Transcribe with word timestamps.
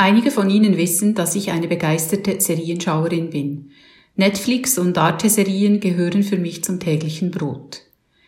Einige 0.00 0.30
von 0.30 0.48
Ihnen 0.48 0.76
wissen, 0.76 1.16
dass 1.16 1.34
ich 1.34 1.50
eine 1.50 1.66
begeisterte 1.66 2.40
Serienschauerin 2.40 3.30
bin. 3.30 3.72
Netflix 4.14 4.78
und 4.78 4.96
Arte-Serien 4.96 5.80
gehören 5.80 6.22
für 6.22 6.38
mich 6.38 6.62
zum 6.62 6.78
täglichen 6.78 7.32
Brot. 7.32 7.80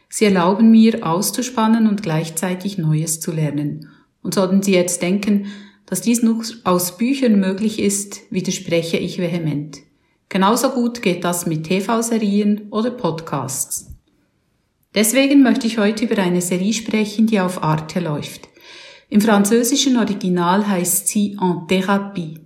Sie 0.09 0.25
erlauben 0.25 0.73
mir, 0.73 1.07
auszuspannen 1.07 1.87
und 1.87 2.03
gleichzeitig 2.03 2.77
Neues 2.77 3.21
zu 3.21 3.31
lernen. 3.31 3.89
Und 4.21 4.35
sollten 4.35 4.65
Sie 4.65 4.73
jetzt 4.73 5.01
denken, 5.01 5.47
dass 5.87 6.01
dies 6.01 6.25
nur 6.25 6.43
aus 6.65 6.99
Büchern 6.99 7.39
möglich 7.39 7.79
ist, 7.79 8.23
widerspreche 8.33 8.97
ich 8.97 9.19
vehement. 9.19 9.79
Genauso 10.29 10.71
gut 10.71 11.03
geht 11.03 11.23
das 11.23 11.47
mit 11.47 11.69
TV-Serien 11.69 12.67
oder 12.73 12.91
Podcasts. 12.91 13.93
Deswegen 14.97 15.45
möchte 15.45 15.69
ich 15.69 15.79
heute 15.79 16.07
über 16.07 16.21
eine 16.21 16.41
Serie 16.41 16.73
sprechen, 16.73 17.29
die 17.29 17.39
auf 17.39 17.63
Arte 17.63 18.01
läuft. 18.01 18.50
Im 19.13 19.21
französischen 19.21 19.97
Original 19.97 20.69
heißt 20.69 21.09
sie 21.09 21.33
En 21.33 21.67
Thérapie. 21.67 22.39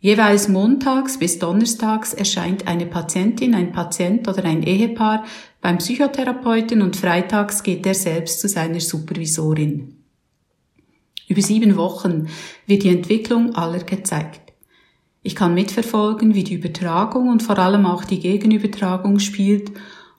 Jeweils 0.00 0.48
montags 0.48 1.20
bis 1.20 1.38
donnerstags 1.38 2.14
erscheint 2.14 2.66
eine 2.66 2.86
Patientin, 2.86 3.54
ein 3.54 3.70
Patient 3.70 4.26
oder 4.26 4.44
ein 4.44 4.64
Ehepaar 4.64 5.24
beim 5.60 5.78
Psychotherapeuten 5.78 6.82
und 6.82 6.96
freitags 6.96 7.62
geht 7.62 7.86
er 7.86 7.94
selbst 7.94 8.40
zu 8.40 8.48
seiner 8.48 8.80
Supervisorin. 8.80 9.98
Über 11.28 11.42
sieben 11.42 11.76
Wochen 11.76 12.26
wird 12.66 12.82
die 12.82 12.88
Entwicklung 12.88 13.54
aller 13.54 13.84
gezeigt. 13.84 14.52
Ich 15.22 15.36
kann 15.36 15.54
mitverfolgen, 15.54 16.34
wie 16.34 16.42
die 16.42 16.54
Übertragung 16.54 17.28
und 17.28 17.44
vor 17.44 17.58
allem 17.60 17.86
auch 17.86 18.02
die 18.02 18.18
Gegenübertragung 18.18 19.20
spielt 19.20 19.70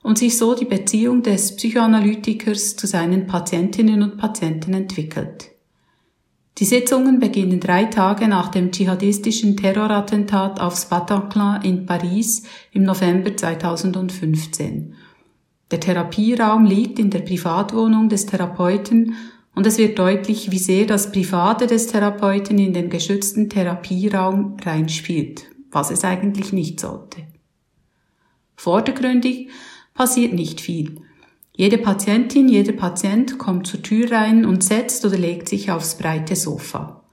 und 0.02 0.16
sich 0.16 0.38
so 0.38 0.54
die 0.54 0.64
Beziehung 0.64 1.22
des 1.22 1.54
Psychoanalytikers 1.56 2.76
zu 2.76 2.86
seinen 2.86 3.26
Patientinnen 3.26 4.02
und 4.02 4.16
Patienten 4.16 4.72
entwickelt. 4.72 5.51
Die 6.62 6.68
Sitzungen 6.68 7.18
beginnen 7.18 7.58
drei 7.58 7.86
Tage 7.86 8.28
nach 8.28 8.48
dem 8.48 8.70
dschihadistischen 8.70 9.56
Terrorattentat 9.56 10.60
aufs 10.60 10.84
Bataclan 10.84 11.60
in 11.62 11.86
Paris 11.86 12.44
im 12.70 12.84
November 12.84 13.36
2015. 13.36 14.94
Der 15.72 15.80
Therapieraum 15.80 16.64
liegt 16.64 17.00
in 17.00 17.10
der 17.10 17.18
Privatwohnung 17.18 18.08
des 18.08 18.26
Therapeuten 18.26 19.16
und 19.56 19.66
es 19.66 19.76
wird 19.76 19.98
deutlich, 19.98 20.52
wie 20.52 20.58
sehr 20.58 20.86
das 20.86 21.10
Private 21.10 21.66
des 21.66 21.88
Therapeuten 21.88 22.60
in 22.60 22.72
den 22.72 22.90
geschützten 22.90 23.50
Therapieraum 23.50 24.56
reinspielt, 24.64 25.46
was 25.72 25.90
es 25.90 26.04
eigentlich 26.04 26.52
nicht 26.52 26.78
sollte. 26.78 27.26
Vordergründig 28.54 29.48
passiert 29.94 30.32
nicht 30.32 30.60
viel. 30.60 31.00
Jede 31.54 31.76
Patientin, 31.76 32.48
jeder 32.48 32.72
Patient 32.72 33.36
kommt 33.36 33.66
zur 33.66 33.82
Tür 33.82 34.10
rein 34.10 34.46
und 34.46 34.64
setzt 34.64 35.04
oder 35.04 35.18
legt 35.18 35.50
sich 35.50 35.70
aufs 35.70 35.98
breite 35.98 36.34
Sofa. 36.34 37.04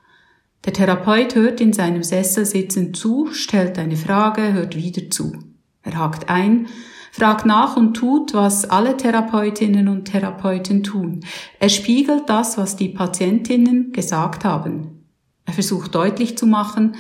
Der 0.66 0.72
Therapeut 0.72 1.36
hört 1.36 1.59
in 1.59 1.73
seinem 1.73 2.04
Sessel 2.04 2.45
sitzend 2.45 2.95
zu, 2.95 3.28
stellt 3.34 3.78
eine 3.78 3.98
Frage, 3.98 4.54
hört 4.54 4.78
wieder 4.78 5.10
zu. 5.10 5.34
Er 5.84 5.98
hakt 5.98 6.30
ein, 6.30 6.67
fragt 7.12 7.45
nach 7.45 7.76
und 7.76 7.95
tut, 7.95 8.34
was 8.34 8.70
alle 8.70 8.95
Therapeutinnen 8.95 9.90
und 9.90 10.06
Therapeuten 10.06 10.84
tun. 10.84 11.22
Er 11.60 11.70
spiegelt 11.70 12.30
das, 12.30 12.58
was 12.58 12.78
die 12.78 12.90
Patientinnen 12.90 13.92
gesagt 13.92 14.45
haben. 14.45 15.06
Er 15.45 15.54
versucht 15.54 15.95
deutlich 15.95 16.38
zu 16.38 16.45
machen, 16.45 16.95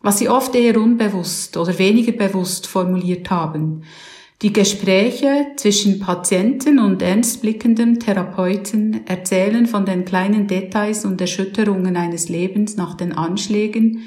was 0.00 0.18
sie 0.18 0.28
oft 0.28 0.54
eher 0.54 0.80
unbewusst 0.80 1.56
oder 1.56 1.76
weniger 1.78 2.12
bewusst 2.12 2.68
formuliert 2.68 3.30
haben. 3.30 3.82
Die 4.40 4.52
Gespräche 4.52 5.48
zwischen 5.56 5.98
Patienten 5.98 6.78
und 6.78 7.02
ernstblickenden 7.02 7.98
Therapeuten 7.98 9.04
erzählen 9.04 9.66
von 9.66 9.84
den 9.84 10.04
kleinen 10.04 10.46
Details 10.46 11.04
und 11.04 11.20
Erschütterungen 11.20 11.96
eines 11.96 12.28
Lebens 12.28 12.76
nach 12.76 12.94
den 12.94 13.12
Anschlägen, 13.12 14.04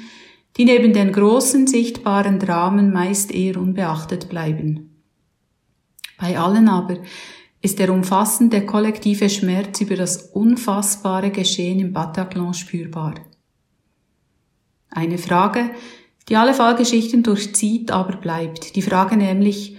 die 0.56 0.64
neben 0.64 0.94
den 0.94 1.12
großen 1.12 1.66
sichtbaren 1.66 2.38
Dramen 2.38 2.94
meist 2.94 3.30
eher 3.30 3.58
unbeachtet 3.58 4.30
bleiben. 4.30 5.04
Bei 6.18 6.38
allen 6.38 6.68
aber 6.68 6.96
ist 7.60 7.78
der 7.78 7.92
umfassende 7.92 8.64
kollektive 8.64 9.28
Schmerz 9.28 9.82
über 9.82 9.96
das 9.96 10.30
unfassbare 10.32 11.30
Geschehen 11.30 11.78
im 11.78 11.92
Bataclan 11.92 12.54
spürbar. 12.54 13.16
Eine 14.88 15.18
Frage, 15.18 15.70
die 16.30 16.36
alle 16.36 16.54
Fallgeschichten 16.54 17.22
durchzieht, 17.22 17.90
aber 17.90 18.16
bleibt. 18.16 18.76
Die 18.76 18.82
Frage 18.82 19.16
nämlich, 19.16 19.76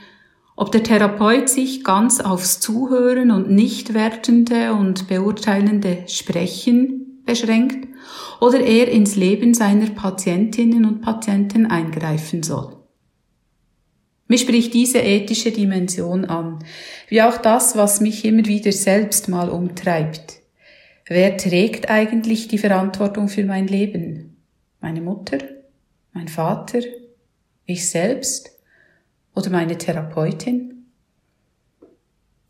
ob 0.56 0.72
der 0.72 0.84
Therapeut 0.84 1.50
sich 1.50 1.84
ganz 1.84 2.20
aufs 2.20 2.60
Zuhören 2.60 3.32
und 3.32 3.50
nicht 3.50 3.94
wertende 3.94 4.74
und 4.74 5.08
beurteilende 5.08 6.04
Sprechen 6.08 7.24
beschränkt 7.26 7.88
oder 8.40 8.60
er 8.60 8.90
ins 8.90 9.16
Leben 9.16 9.54
seiner 9.54 9.90
Patientinnen 9.90 10.86
und 10.86 11.02
Patienten 11.02 11.66
eingreifen 11.66 12.44
soll. 12.44 12.78
Mich 14.28 14.42
spricht 14.42 14.74
diese 14.74 15.00
ethische 15.00 15.52
Dimension 15.52 16.26
an, 16.26 16.60
wie 17.08 17.22
auch 17.22 17.38
das, 17.38 17.76
was 17.76 18.02
mich 18.02 18.26
immer 18.26 18.46
wieder 18.46 18.72
selbst 18.72 19.30
mal 19.30 19.50
umtreibt. 19.50 20.40
Wer 21.06 21.38
trägt 21.38 21.90
eigentlich 21.90 22.48
die 22.48 22.58
Verantwortung 22.58 23.28
für 23.28 23.44
mein 23.44 23.68
Leben? 23.68 24.38
Meine 24.80 25.02
Mutter? 25.02 25.38
Mein 26.14 26.28
Vater? 26.28 26.80
Ich 27.66 27.90
selbst? 27.90 28.52
Oder 29.36 29.50
meine 29.50 29.78
Therapeutin? 29.78 30.74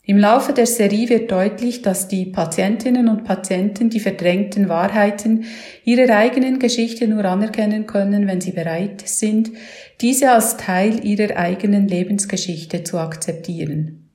Im 0.05 0.17
Laufe 0.17 0.51
der 0.51 0.65
Serie 0.65 1.07
wird 1.07 1.31
deutlich, 1.31 1.81
dass 1.81 2.09
die 2.09 2.25
Patientinnen 2.25 3.07
und 3.07 3.23
Patienten 3.23 3.89
die 3.89 4.01
verdrängten 4.01 4.67
Wahrheiten 4.67 5.45
ihrer 5.85 6.13
eigenen 6.13 6.59
Geschichte 6.59 7.07
nur 7.07 7.23
anerkennen 7.23 7.87
können, 7.87 8.27
wenn 8.27 8.41
sie 8.41 8.51
bereit 8.51 9.07
sind, 9.07 9.51
diese 10.01 10.31
als 10.31 10.57
Teil 10.57 11.05
ihrer 11.05 11.37
eigenen 11.37 11.87
Lebensgeschichte 11.87 12.83
zu 12.83 12.97
akzeptieren. 12.97 14.09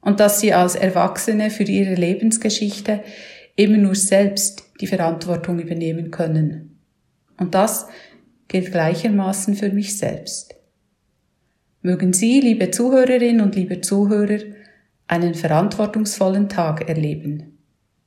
Und 0.00 0.18
dass 0.18 0.40
sie 0.40 0.54
als 0.54 0.74
Erwachsene 0.74 1.50
für 1.50 1.62
ihre 1.62 1.94
Lebensgeschichte 1.94 3.04
immer 3.54 3.76
nur 3.76 3.94
selbst 3.94 4.64
die 4.80 4.88
Verantwortung 4.88 5.60
übernehmen 5.60 6.10
können. 6.10 6.80
Und 7.38 7.54
das 7.54 7.86
gilt 8.48 8.72
gleichermaßen 8.72 9.54
für 9.54 9.70
mich 9.70 9.96
selbst. 9.96 10.56
Mögen 11.82 12.12
Sie, 12.12 12.40
liebe 12.40 12.70
Zuhörerin 12.70 13.40
und 13.40 13.56
liebe 13.56 13.80
Zuhörer, 13.80 14.40
einen 15.06 15.34
verantwortungsvollen 15.34 16.50
Tag 16.50 16.86
erleben. 16.88 17.59